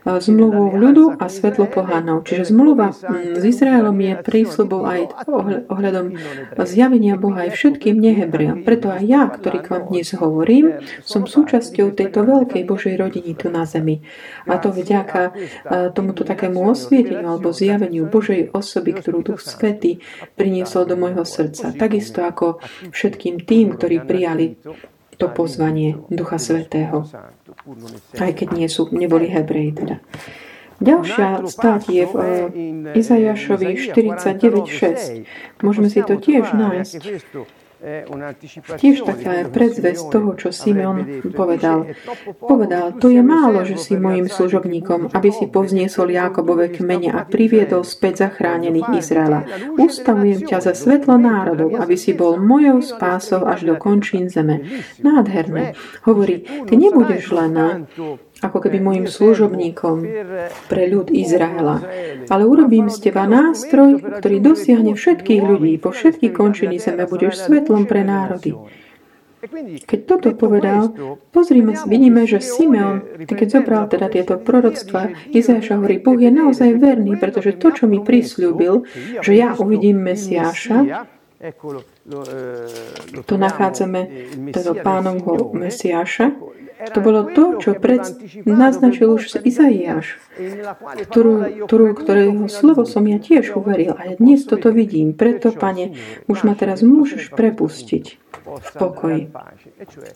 [0.04, 2.24] zmluvu ľudu a svetlo pohánov.
[2.24, 2.92] Čiže zmluva
[3.36, 5.00] s Izraelom je prísľubou aj
[5.68, 6.16] ohľadom
[6.64, 8.64] zjavenia Boha aj všetkým nehebriom.
[8.64, 13.52] Preto aj ja, ktorý k vám dnes hovorím, som súčasťou tejto veľkej Božej rodiny tu
[13.52, 14.00] na zemi.
[14.48, 15.34] A to vďaka
[15.92, 20.00] tomuto takému osvieteniu alebo zjaveniu Božej osoby, ktorú Duch Svetý
[20.38, 21.74] priniesol do môjho srdca.
[21.76, 22.62] Takisto ako
[22.94, 24.56] všetkým tým, ktorí prijali
[25.18, 27.02] to pozvanie Ducha Svetého.
[28.14, 29.98] Aj keď nie sú, neboli Hebreji teda.
[30.78, 32.16] Ďalšia stať je v
[32.94, 35.62] Izajašovi 49.6.
[35.62, 37.02] Môžeme si to tiež nájsť.
[38.74, 41.94] Tiež taká predzvesť toho, čo Simeon povedal.
[42.42, 47.86] Povedal, to je málo, že si mojim služobníkom, aby si povzniesol Jákobove kmene a priviedol
[47.86, 49.46] späť zachránených Izraela.
[49.78, 54.82] Ustavujem ťa za svetlo národov, aby si bol mojou spásou až do končín zeme.
[54.98, 55.78] Nádherné.
[56.02, 57.86] Hovorí, ty nebudeš len
[58.38, 59.96] ako keby môjim služobníkom
[60.70, 61.82] pre ľud Izraela.
[62.30, 65.74] Ale urobím z teba nástroj, ktorý dosiahne všetkých ľudí.
[65.82, 68.54] Po všetky končiny zeme budeš svetlom pre národy.
[69.86, 70.90] Keď toto povedal,
[71.30, 77.14] pozrime, vidíme, že Simeon, keď zobral teda tieto proroctva, Izajaša hovorí, Boh je naozaj verný,
[77.14, 78.82] pretože to, čo mi prislúbil,
[79.22, 81.06] že ja uvidím Mesiáša,
[83.22, 84.00] to nachádzame
[84.50, 86.34] toho pánovho Mesiáša,
[86.78, 88.06] to bolo to, čo pred,
[88.46, 90.14] naznačil už Izaiáš,
[91.10, 93.98] ktorú, ktorú, ktorého slovo som ja tiež uveril.
[93.98, 95.10] A ja dnes toto vidím.
[95.18, 95.98] Preto, pane,
[96.30, 98.04] už ma teraz môžeš prepustiť
[98.46, 99.22] v pokoji.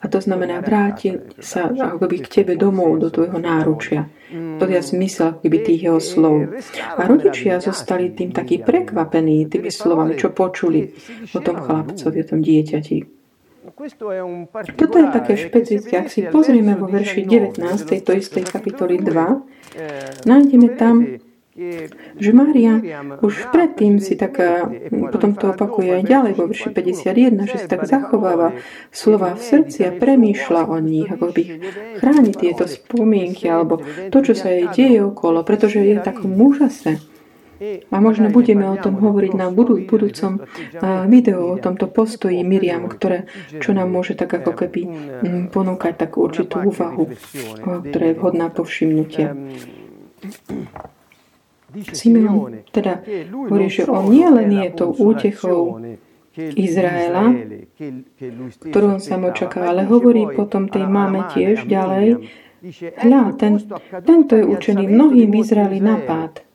[0.01, 4.07] A to znamená vrátiť sa akoby k tebe domov, do tvojho náručia.
[4.33, 6.63] To je zmysel akoby tých jeho slov.
[6.97, 10.95] A rodičia zostali tým takí prekvapení tými slovami, čo počuli
[11.35, 13.22] o tom chlapcovi, o tom dieťati.
[14.77, 15.95] Toto je také špecifické.
[15.99, 17.59] Ak si pozrieme vo verši 19.
[17.83, 19.43] tejto istej kapitoly 2,
[19.75, 21.19] eh, nájdeme tam,
[22.17, 22.81] že Mária
[23.21, 24.41] už predtým si tak,
[25.13, 28.57] potom to opakuje aj ďalej vo verši 51, že si tak zachováva
[28.89, 31.43] slova v srdci a premýšľa o nich, ako by
[32.01, 37.12] chráni tieto spomienky alebo to, čo sa jej deje okolo, pretože je v takom úžase.
[37.91, 40.43] A možno budeme o tom hovoriť na budú, budúcom
[41.07, 43.31] videu o tomto postoji Miriam, ktoré,
[43.63, 44.81] čo nám môže tak ako keby
[45.55, 47.15] ponúkať takú určitú úvahu,
[47.63, 49.39] ktorá je vhodná povšimnutia.
[51.73, 53.01] Simeon teda
[53.33, 55.81] hovorí, že on nie len je tou útechou
[56.37, 57.33] Izraela,
[58.61, 62.29] ktorú on sam očakáva, ale hovorí potom tej máme tiež ďalej,
[63.05, 63.61] hľa, ten,
[64.05, 66.52] tento je učený mnohým v Izraeli napád.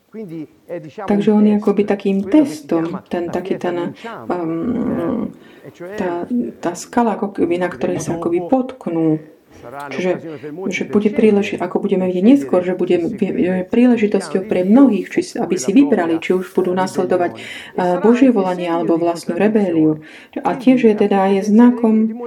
[1.06, 3.94] Takže on je akoby takým testom, ten taký ten,
[4.26, 5.30] um,
[5.96, 6.26] tá,
[6.58, 9.37] tá skala, ako keby, na ktorej sa akoby potknú
[9.90, 10.10] Čiže
[10.70, 12.94] že bude príleži- ako budeme vidieť neskôr, že bude
[13.66, 17.42] príležitosťou pre mnohých, či, aby si vybrali, či už budú nasledovať
[18.00, 19.98] Božie volanie alebo vlastnú rebéliu.
[20.38, 22.22] A tiež je teda aj znakom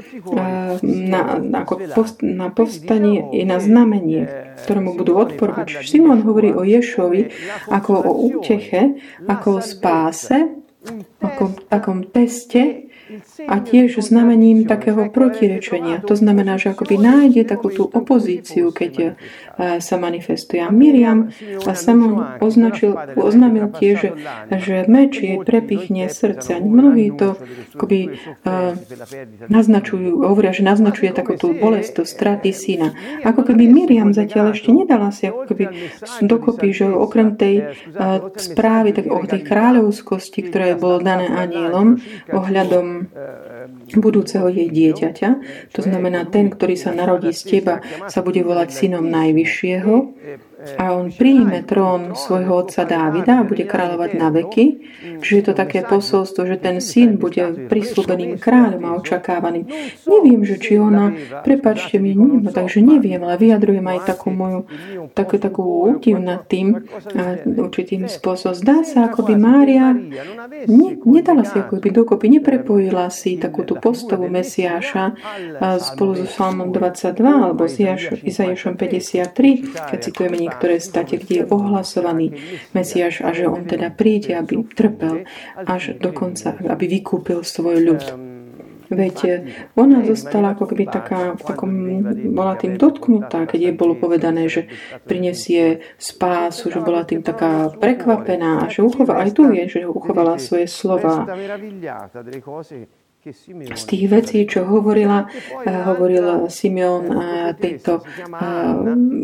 [0.83, 4.27] na, ako post, na povstanie, je na znamenie,
[4.67, 5.87] ktorému budú odporovať.
[5.87, 7.31] Simon hovorí o Ješovi
[7.71, 10.51] ako o úteche, ako o spáse,
[11.23, 12.90] ako takom teste,
[13.47, 16.03] a tiež znamením takého protirečenia.
[16.05, 19.09] To znamená, že akoby nájde takú tú opozíciu, keď e,
[19.79, 20.61] sa manifestuje.
[20.63, 21.29] A Miriam
[21.75, 24.09] Samon označil, oznámil tiež, že,
[24.49, 26.61] že meč jej prepichne srdce.
[26.61, 27.37] Mnohí to
[27.75, 28.75] akoby uh,
[29.47, 32.93] naznačujú, hovoria, že naznačuje takú tú bolesť, tú straty syna.
[33.23, 35.65] Ako keby Miriam zatiaľ ešte nedala si ako keby
[36.25, 37.75] dokopy, že okrem tej
[38.35, 43.00] správy tak, o tej kráľovskosti, ktoré bolo dané anielom ohľadom
[43.95, 45.29] budúceho jej dieťaťa.
[45.73, 49.93] To znamená, ten, ktorý sa narodí z teba, sa bude volať synom Najvyššieho
[50.77, 54.65] a on príjme trón svojho otca Dávida a bude kráľovať na veky.
[55.21, 59.65] Čiže je to také posolstvo, že ten syn bude prislúbeným kráľom a očakávaným.
[60.05, 64.69] Neviem, že či ona, prepačte mi, nie, takže neviem, ale vyjadrujem aj takú moju,
[65.17, 66.85] takú, takú údiv nad tým
[67.45, 68.53] určitým spôsobom.
[68.53, 69.93] Zdá sa, ako by Mária
[70.69, 75.17] ne, nedala si ako by dokopy, neprepojila si takú tú postavu Mesiáša
[75.81, 77.81] spolu so Salmom 22 alebo s
[78.21, 82.35] Izaiášom 53, keď citujeme niektoré state, kde je ohlasovaný
[82.75, 85.23] Mesiaš a že on teda príde, aby trpel
[85.55, 88.03] až dokonca, aby vykúpil svoj ľud.
[88.91, 89.47] Veď
[89.79, 91.71] ona zostala ako keby taká, takom,
[92.35, 94.67] bola tým dotknutá, keď jej bolo povedané, že
[95.07, 100.35] prinesie spásu, že bola tým taká prekvapená a že uchovala, aj tu je, že uchovala
[100.35, 101.23] svoje slova
[103.75, 105.29] z tých vecí, čo hovorila,
[105.61, 108.01] eh, hovoril Simeon eh, tejto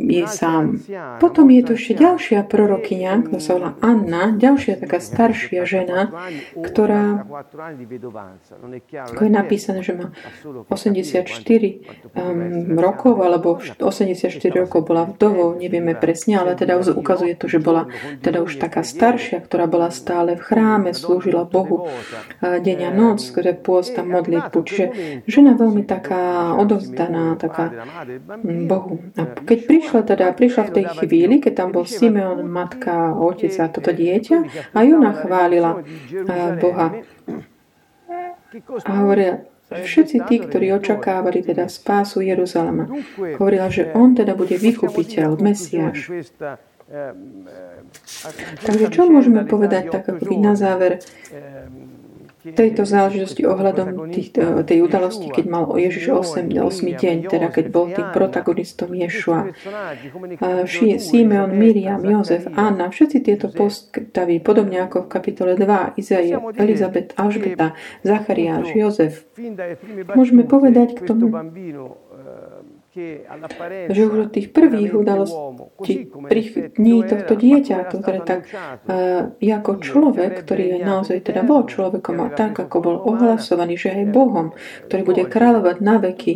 [0.05, 0.77] je eh, sám.
[1.17, 6.13] Potom je tu ešte ďalšia prorokyňa, ktorá sa volá Anna, ďalšia taká staršia žena,
[6.53, 7.25] ktorá,
[9.09, 10.13] ako je napísané, že má
[10.69, 11.25] 84
[12.13, 17.89] um, rokov, alebo 84 rokov bola vdovou, nevieme presne, ale teda ukazuje to, že bola
[18.21, 21.89] teda už taká staršia, ktorá bola stále v chráme, slúžila Bohu
[22.45, 24.57] deň a noc, ktoré pôsobila milosť a modlitbu.
[24.63, 24.85] Čiže
[25.27, 27.71] žena veľmi taká odovzdaná, taká
[28.43, 28.99] Bohu.
[29.15, 33.65] A keď prišla teda, prišla v tej chvíli, keď tam bol Simeon, matka, otec a
[33.71, 34.37] toto dieťa,
[34.75, 35.81] a ona chválila
[36.59, 36.87] Boha.
[38.87, 42.87] A hovorila, všetci tí, ktorí očakávali teda spásu Jeruzalema,
[43.39, 46.11] hovorila, že on teda bude vykupiteľ, Mesiáš.
[48.63, 51.03] Takže čo môžeme povedať tak akoby na záver
[52.53, 57.65] tejto záležitosti ohľadom tých, e, tej udalosti, keď mal Ježiš 8, 8 deň, teda keď
[57.71, 59.51] bol tým protagonistom Ješua.
[60.97, 67.73] Simeon, Miriam, Jozef, Anna, všetci tieto postavy, podobne ako v kapitole 2, Izaia, Elizabet, Alžbeta,
[68.05, 69.25] Zachariáš, Jozef.
[70.13, 71.31] Môžeme povedať k tomu,
[73.87, 76.41] že už od tých prvých udalostí pri
[76.73, 82.29] dní tohto dieťa, ktoré tak uh, ako človek, ktorý je naozaj teda bol človekom a
[82.33, 84.55] tak, ako bol ohlasovaný, že aj Bohom,
[84.89, 86.33] ktorý bude kráľovať na veky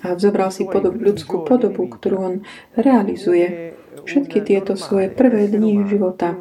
[0.00, 2.34] a vzobral si podobu, ľudskú podobu, ktorú on
[2.72, 6.36] realizuje všetky tieto svoje prvé dni života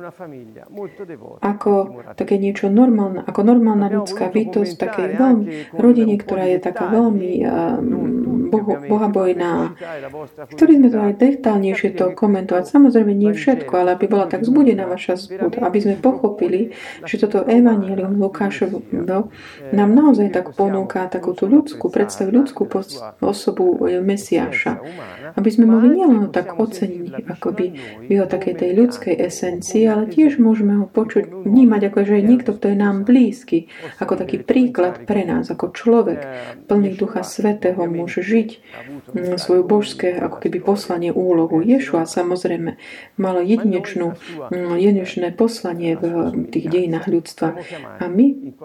[1.39, 5.45] ako také niečo normálne, ako normálna ľudská bytosť v takej veľmi
[5.76, 9.78] rodine, ktorá je taká veľmi um, bohu, bohabojná.
[10.50, 12.63] Ktorý sme to aj detálnejšie to komentovať.
[12.65, 16.74] Samozrejme nie všetko, ale aby bola tak zbudená vaša zbud, aby sme pochopili,
[17.06, 18.82] že toto evanílium Lukášovo
[19.72, 22.65] nám naozaj tak ponúka takú tú ľudskú, predstavu ľudskú
[23.22, 24.82] osobu Mesiáša.
[25.38, 30.39] Aby sme mohli nielen tak oceniť, akoby v jeho takej tej ľudskej esencii, ale tiež
[30.39, 33.67] môžeme ho počuť, vnímať ako, že je niekto, kto je nám blízky,
[34.00, 36.19] ako taký príklad pre nás, ako človek
[36.65, 38.50] plný Ducha Svetého môže žiť
[39.13, 41.60] mm, svoju božské, ako keby poslanie, úlohu.
[41.60, 42.80] Ješua samozrejme
[43.19, 44.15] malo jedinečnú,
[44.50, 47.60] mm, jedinečné poslanie v tých dejinách ľudstva.
[48.00, 48.56] A my,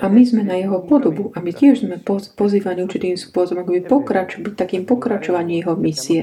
[0.00, 2.02] a my sme na jeho podobu a my tiež sme
[2.34, 6.22] pozývaní určitým spôsobom, ako by pokrač, byť takým pokračovaním jeho misie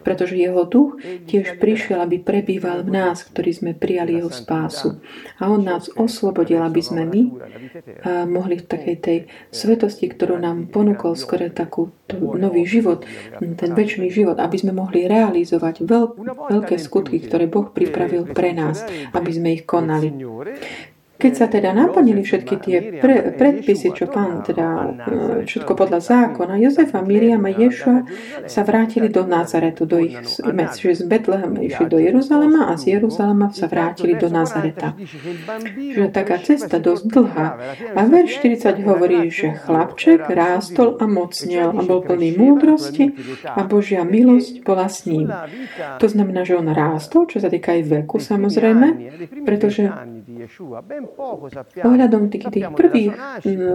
[0.00, 5.02] pretože jeho duch tiež prišiel, aby prebýval v nás, ktorí sme prijali jeho spásu.
[5.40, 7.22] A on nás oslobodil, aby sme my
[8.28, 9.18] mohli v takej tej
[9.50, 13.06] svetosti, ktorú nám ponúkol skoro takú nový život,
[13.40, 16.04] ten väčší život, aby sme mohli realizovať veľ,
[16.50, 18.82] veľké skutky, ktoré Boh pripravil pre nás,
[19.14, 20.10] aby sme ich konali.
[21.20, 24.66] Keď sa teda naplnili všetky tie pre, predpisy, čo pán teda
[25.04, 28.08] e, všetko podľa zákona, Jozefa, Miriam a Ješua
[28.48, 30.16] sa vrátili do Nazaretu, do ich
[30.48, 34.96] mest, že z Betlehema išli do Jeruzalema a z Jeruzalema sa vrátili do Nazareta.
[35.76, 37.48] Že taká cesta dosť dlhá.
[37.92, 43.12] A verš 40 hovorí, že chlapček rástol a mocnel a bol plný múdrosti
[43.44, 45.28] a Božia milosť bola s ním.
[46.00, 48.86] To znamená, že on rástol, čo sa týka aj veku samozrejme,
[49.44, 49.92] pretože
[51.80, 53.12] Ohľadom tých, tých prvých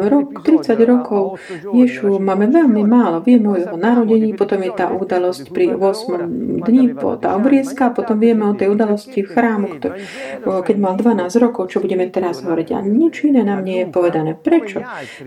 [0.07, 1.41] rok, 30 rokov
[1.73, 3.21] Ješu máme veľmi málo.
[3.21, 8.19] Vieme o jeho narodení, potom je tá udalosť pri 8 dní po tá obriezka, potom
[8.19, 9.95] vieme o tej udalosti v chrámu, ktorý,
[10.43, 12.67] keď mal 12 rokov, čo budeme teraz hovoriť.
[12.75, 14.37] A nič iné nám nie je povedané.
[14.37, 14.83] Prečo?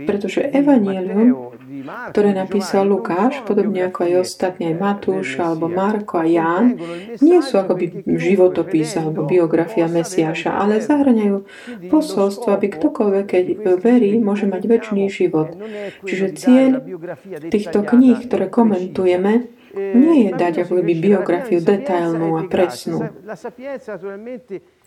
[0.07, 1.59] Pretože Evangelium
[2.11, 6.75] ktoré napísal Lukáš, podobne ako aj ostatní, aj Matúš, alebo Marko a Ján,
[7.23, 11.45] nie sú akoby životopis alebo biografia Mesiáša, ale zahraňajú
[11.99, 13.45] posolstvo, aby ktokoľvek, keď
[13.83, 15.59] verí, môže mať väčší život.
[16.07, 16.71] Čiže cieľ
[17.51, 23.05] týchto kníh, ktoré komentujeme, nie je dať ako by biografiu detailnú a presnú.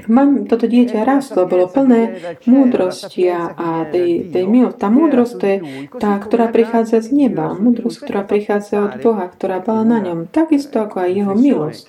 [0.08, 4.74] Mám, toto dieťa rastlo, bolo plné múdrosti a, tej, tej mil.
[4.74, 5.58] Tá múdrosť to je
[5.98, 7.54] tá, ktorá prichádza z neba.
[7.54, 10.30] Múdrosť, ktorá prichádza od Boha, ktorá bola na ňom.
[10.30, 11.86] Takisto ako aj jeho milosť.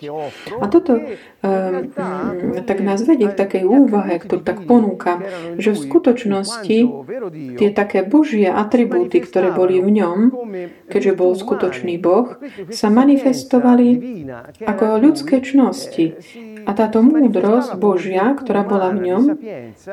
[0.61, 1.92] A toto um,
[2.66, 5.25] tak nás vedie k takej úvahe, ktorú tak ponúkam,
[5.59, 6.79] že v skutočnosti
[7.59, 10.18] tie také božie atribúty, ktoré boli v ňom,
[10.88, 12.38] keďže bol skutočný Boh,
[12.70, 13.88] sa manifestovali
[14.62, 16.14] ako ľudské čnosti.
[16.66, 19.25] A táto múdrosť Božia, ktorá bola v ňom,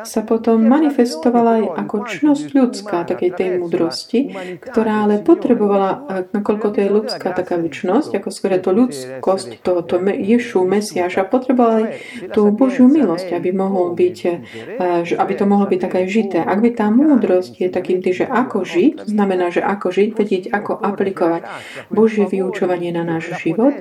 [0.05, 4.19] sa potom manifestovala aj ako čnosť ľudská, takej tej múdrosti,
[4.61, 10.65] ktorá ale potrebovala, nakoľko to je ľudská taká čnosť, ako skôr to ľudskosť tohoto Ješu,
[10.65, 11.87] Mesiaša, potrebovala aj
[12.33, 14.17] tú Božiu milosť, aby mohol byť,
[15.15, 16.39] aby to mohlo byť také žité.
[16.41, 20.43] Ak by tá múdrosť je takým tým, že ako žiť, znamená, že ako žiť, vedieť,
[20.51, 21.41] ako aplikovať
[21.93, 23.73] Božie vyučovanie na náš život,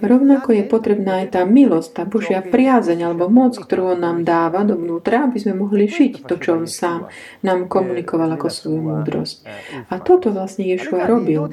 [0.00, 4.26] rovnako je potrebná aj tá milosť, tá Božia Božia priazeň alebo moc, ktorú On nám
[4.26, 7.06] dáva dovnútra, aby sme mohli žiť to, čo On sám
[7.46, 9.46] nám komunikoval ako svoju múdrosť.
[9.86, 11.46] A toto vlastne Ješua robil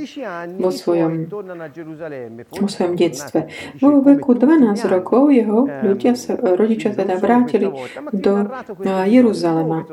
[0.58, 1.30] vo svojom,
[2.50, 3.46] vo svojom detstve.
[3.78, 7.70] Vo veku 12 rokov jeho ľudia sa, rodičia teda vrátili
[8.10, 8.34] do
[9.06, 9.86] Jeruzalema.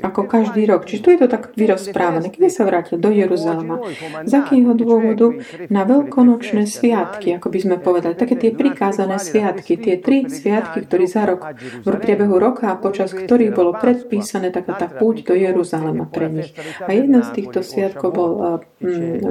[0.00, 0.88] Ako každý rok.
[0.88, 2.32] Čiže tu je to tak vyrozprávané.
[2.32, 3.84] Kedy sa vrátil do Jeruzalema?
[4.24, 5.36] Z akého dôvodu?
[5.68, 8.16] Na veľkonočné sviatky, ako by sme povedali.
[8.16, 9.41] Také tie prikázané sviatky.
[9.62, 14.86] Tie tri sviatky, ktoré za rok, v priebehu roka, počas ktorých bolo predpísané taká tá
[14.86, 16.54] púť do Jeruzalema pre nich.
[16.86, 18.32] A jedna z týchto sviatkov bol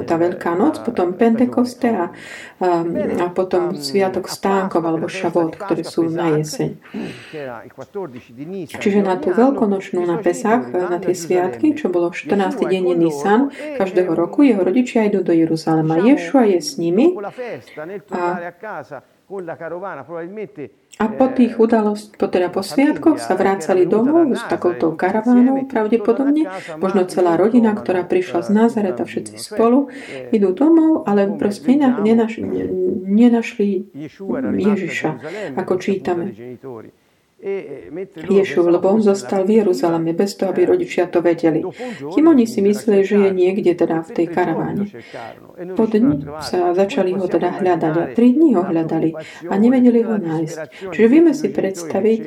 [0.04, 2.06] tá Veľká noc, potom Pentekoste a,
[3.20, 6.78] a potom Sviatok stánkov alebo Šavot, ktoré sú na jeseň.
[8.68, 12.58] Čiže na tú veľkonočnú na Pesach, na tie sviatky, čo bolo 14.
[12.58, 16.00] deň Nisan každého roku, jeho rodičia idú do Jeruzalema.
[16.02, 17.14] Ješua je s nimi
[18.12, 18.24] a
[21.00, 26.46] a po tých udalost, po, teda po sviatkoch sa vrácali domov s takouto karavánou pravdepodobne,
[26.78, 29.88] možno celá rodina, ktorá prišla z Nazareta, všetci spolu,
[30.30, 32.44] idú domov, ale proste nenašli,
[33.08, 33.70] nenašli
[34.62, 35.10] Ježiša,
[35.58, 36.36] ako čítame.
[37.42, 37.90] E,
[38.30, 41.66] Ješov, lebo on zostal v Jeruzaleme bez toho, aby rodičia to vedeli.
[42.14, 44.86] Kým oni si mysleli, že je niekde teda v tej karaváne.
[44.86, 49.18] E po dni sa začali ho teda hľadať a tri dní ho hľadali
[49.50, 50.58] a nevedeli ho nájsť.
[50.94, 52.20] Čiže vieme si predstaviť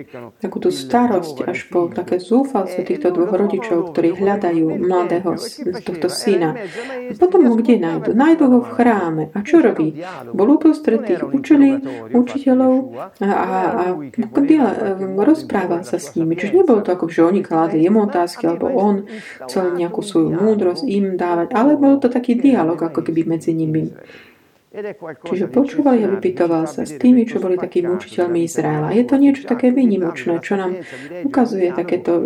[0.43, 5.39] takú tú starosť až po také zúfalstvo týchto dvoch rodičov, ktorí hľadajú mladého
[5.79, 6.59] tohto syna.
[7.07, 8.19] A potom ho kde nájdu?
[8.19, 9.25] Nájdu ho v chráme.
[9.31, 9.95] A čo robí?
[10.35, 11.79] Bol uprostred tých učení,
[12.11, 12.75] učiteľov
[13.23, 16.35] a, a, a, a rozprával sa s nimi.
[16.35, 19.05] Čiže nebolo to ako, že oni kládli jemu otázky, alebo on
[19.45, 23.93] chcel nejakú svoju múdrosť im dávať, ale bol to taký dialog ako keby medzi nimi.
[24.75, 28.91] Čiže počúval a vypytoval sa s tými, čo boli takými učiteľmi Izraela.
[28.91, 30.83] Je to niečo také výnimočné, čo nám
[31.23, 32.19] ukazuje takéto,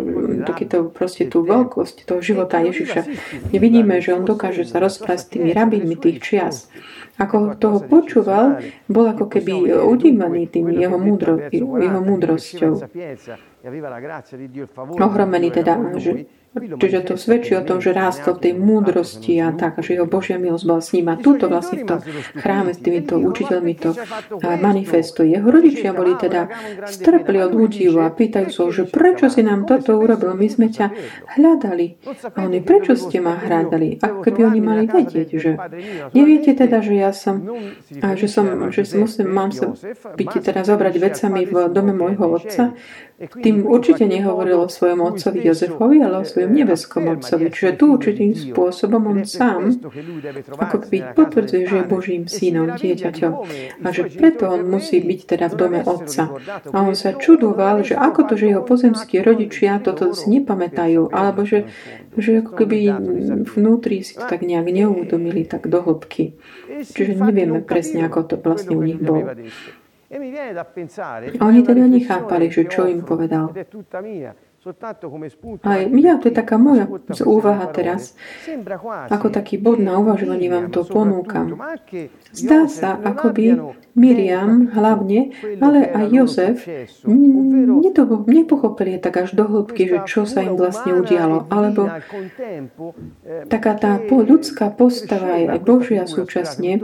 [0.49, 3.05] takéto proste tú veľkosť toho života Ježiša.
[3.53, 6.55] Vidíme, že on dokáže sa rozprávať s tými rabínmi tých čias.
[7.21, 12.81] Ako toho počúval, bol ako keby udímaný tým jeho, múdro, jeho múdrosťou.
[14.97, 16.25] Ohromený teda, že
[16.57, 20.41] Čiže to svedčí o tom, že rástol v tej múdrosti a tak, že jeho Božia
[20.41, 21.07] milosť bola s ním.
[21.13, 21.99] A tuto vlastne v tom
[22.41, 23.93] chráme s týmito učiteľmi to
[24.57, 25.37] manifestuje.
[25.37, 26.49] Jeho rodičia boli teda
[26.89, 30.33] strpli od údivu a pýtajú sa, že prečo si nám toto urobil?
[30.33, 30.89] My sme ťa
[31.37, 32.01] hľadali.
[32.33, 34.01] A oni, prečo ste ma hľadali?
[34.01, 35.53] Ako keby oni mali vedieť, že
[36.17, 37.45] neviete teda, že ja som,
[38.01, 39.77] a že som, že musím, mám sa
[40.17, 42.73] byť teda zobrať vecami v dome môjho otca,
[43.19, 47.51] tým určite nehovoril o svojom otcovi Jozefovi, ale o svojom nebeskom otcovi.
[47.51, 49.75] Čiže tu určitým spôsobom on sám
[50.55, 53.33] ako keby potvrdzuje, že je Božím synom, dieťaťom.
[53.83, 56.31] A že preto on musí byť teda v dome otca.
[56.71, 61.43] A on sa čudoval, že ako to, že jeho pozemskí rodičia toto si nepamätajú, alebo
[61.43, 61.67] že,
[62.15, 62.87] že ako keby
[63.43, 66.39] vnútri si to tak nejak neuvedomili tak do hĺbky.
[66.79, 69.27] Čiže nevieme presne, ako to vlastne u nich bolo.
[70.09, 70.17] E
[71.37, 73.53] A oni teda nechápali, že čo im povedal.
[75.63, 76.91] A ja, to je taká moja
[77.23, 78.13] úvaha teraz.
[79.07, 81.55] Ako taký bod na uvažovanie vám to ponúkam.
[82.35, 83.45] Zdá sa, ako by
[83.95, 85.31] Miriam hlavne,
[85.63, 86.57] ale aj Jozef
[88.27, 91.47] nepochopili tak až do hĺbky, že čo sa im vlastne udialo.
[91.47, 92.67] Alebo eh,
[93.47, 96.83] taká tá ľudská postava aj Božia súčasne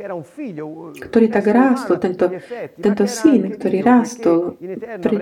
[0.00, 2.32] ktorý tak rástol, tento,
[2.80, 4.56] tento syn, ktorý rástol
[5.02, 5.20] pred,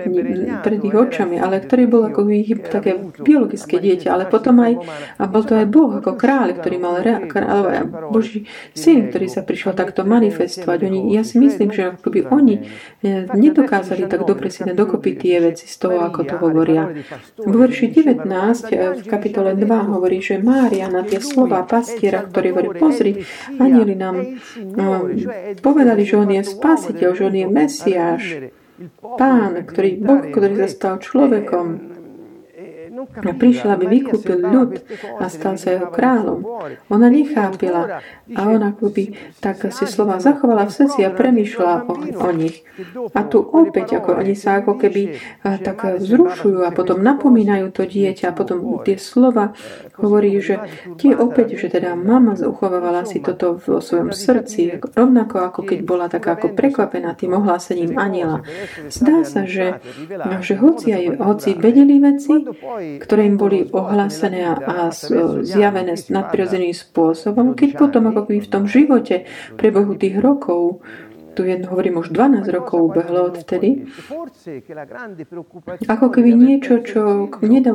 [0.63, 4.79] pred ich očami, ale ktorý bol ako ich také biologické dieťa, ale potom aj,
[5.19, 9.75] a bol to aj Boh ako kráľ, ktorý mal kráľ, Boží syn, ktorý sa prišiel
[9.75, 10.79] takto manifestovať.
[10.87, 12.55] Oni, ja si myslím, že ako by oni
[13.03, 16.91] eh, nedokázali tak dobre si dokopy tie veci z toho, ako to hovoria.
[17.35, 18.23] V verši 19
[18.71, 23.11] eh, v kapitole 2 hovorí, že Mária na tie slova pastiera, ktorý hovorí, pozri,
[23.59, 24.68] anieli nám No,
[25.59, 28.23] povedali, že on je spasiteľ, že on je Mesiáš,
[29.19, 31.98] Pán, ktorý, Boh, ktorý sa stal človekom,
[32.99, 34.71] a prišiel, aby vykúpil ľud
[35.19, 36.43] a stal sa jeho kráľom.
[36.91, 38.03] Ona nechápila
[38.35, 42.63] a ona akoby tak si slova zachovala v srdci a premýšľala o, o nich.
[43.15, 48.31] A tu opäť, ako oni sa ako keby tak vzrušujú a potom napomínajú to dieťa
[48.31, 49.51] a potom tie slova
[49.99, 50.63] hovorí, že
[50.95, 56.05] tie opäť, že teda mama uchovávala si toto vo svojom srdci, rovnako ako keď bola
[56.07, 58.45] taká ako prekvapená tým ohlásením aniela.
[58.87, 59.83] Zdá sa, že,
[60.39, 62.33] že hoci, aj, hoci vedeli veci,
[62.97, 64.89] ktoré im boli ohlásené a
[65.45, 70.81] zjavené nadprirodzeným spôsobom, keď potom ako v tom živote, pre Bohu tých rokov,
[71.39, 73.87] tu jedno hovorím, už 12 rokov ubehlo odtedy,
[75.87, 77.71] ako keby niečo, čo nedá,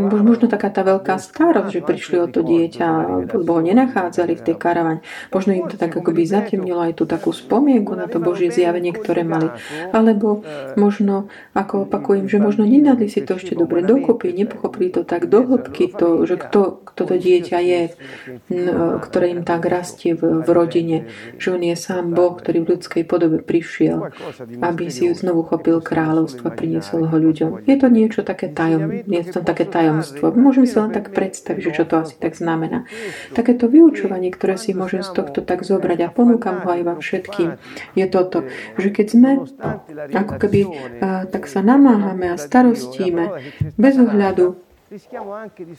[0.00, 2.88] možno taká tá veľká starosť, že prišli o to dieťa,
[3.28, 5.04] lebo ho nenachádzali v tej karavane.
[5.36, 9.20] Možno im to tak akoby zatemnilo aj tú takú spomienku na to Božie zjavenie, ktoré
[9.20, 9.52] mali.
[9.92, 10.40] Alebo
[10.80, 15.44] možno, ako opakujem, že možno nenadli si to ešte dobre dokopy, nepochopili to tak do
[15.44, 17.82] hĺbky, to, že kto, kto to dieťa je,
[19.04, 20.96] ktoré im tak rastie v, v rodine,
[21.36, 24.14] že on je sám Boh, ktorý v ľudskej podobe prišiel,
[24.62, 27.66] aby si znovu chopil kráľovstvo a priniesol ho ľuďom.
[27.66, 30.30] Je to niečo také tajom, je to také tajomstvo.
[30.30, 32.86] Môžeme si len tak predstaviť, že čo to asi tak znamená.
[33.34, 37.58] Takéto vyučovanie, ktoré si môžem z tohto tak zobrať a ponúkam ho aj vám všetkým,
[37.98, 38.46] je toto,
[38.78, 39.30] že keď sme
[40.14, 40.60] ako keby
[41.34, 43.42] tak sa namáhame a starostíme
[43.74, 44.65] bez ohľadu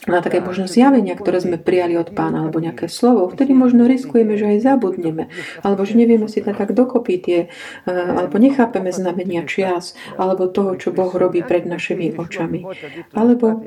[0.07, 4.35] na také možno zjavenia, ktoré sme prijali od pána, alebo nejaké slovo, vtedy možno riskujeme,
[4.35, 5.31] že aj zabudneme,
[5.63, 10.91] alebo že nevieme si tak dokopy tie, eh, alebo nechápeme znamenia čias, alebo toho, čo
[10.91, 12.67] Boh robí pred našimi očami.
[13.15, 13.63] Alebo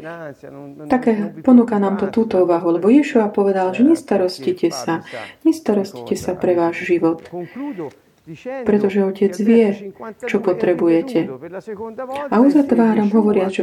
[0.92, 5.08] také ponúka nám to túto úvahu, lebo Ješua povedal, že nestarostite sa,
[5.48, 7.24] nestarostite sa pre váš život
[8.64, 9.92] pretože Otec vie,
[10.26, 11.28] čo potrebujete.
[12.30, 13.62] A uzatváram hovoria, že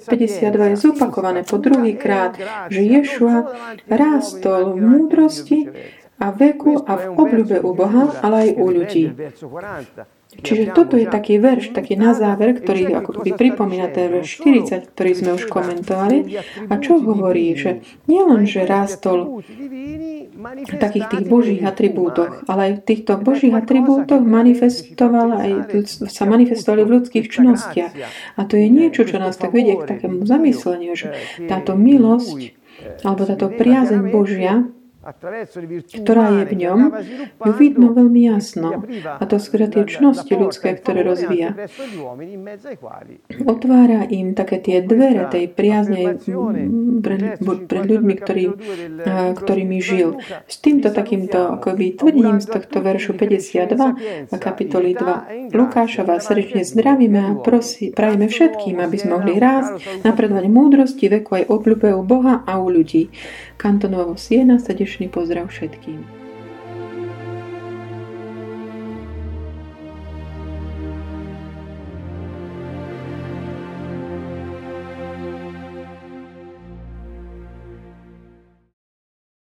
[0.00, 2.36] 52 je zopakované po druhý krát,
[2.68, 3.48] že Ješua
[3.88, 5.58] rástol v múdrosti
[6.20, 9.04] a veku a v obľúbe u Boha, ale aj u ľudí.
[10.40, 14.94] Čiže toto je taký verš, taký na záver, ktorý ako by pripomína ten verš 40,
[14.96, 16.40] ktorý sme už komentovali.
[16.68, 17.54] A čo hovorí?
[17.54, 19.44] Že nielen, že rástol
[20.44, 25.50] v takých tých božích atribútoch, ale aj v týchto božích atribútoch manifestoval aj,
[26.10, 27.92] sa manifestovali v ľudských čnostiach.
[28.36, 31.14] A to je niečo, čo nás tak vedie k takému zamysleniu, že
[31.46, 32.64] táto milosť
[33.06, 34.68] alebo táto priazeň Božia
[35.04, 36.80] ktorá je v ňom,
[37.44, 38.82] ju vidno veľmi jasno.
[39.04, 41.52] A to skôr tie čnosti ľudské, ktoré rozvíja.
[43.44, 46.18] Otvára im také tie dvere tej priaznej
[47.04, 47.22] pred,
[47.68, 48.44] pred ľuďmi, ktorý,
[49.36, 50.18] ktorými žil.
[50.48, 56.64] S týmto takýmto akoby tvrdením z tohto veršu 52 a kapitoly 2 Lukáša vás srdečne
[56.64, 62.02] zdravíme a prosí, prajeme všetkým, aby sme mohli rásť, napredovať múdrosti, veku aj obľúbe u
[62.02, 63.12] Boha a u ľudí.
[63.54, 64.58] Kantonovo Siena,
[64.94, 66.13] srdečný pozdrav všetkým.